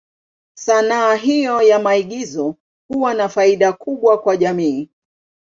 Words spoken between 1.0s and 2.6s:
hiyo ya maigizo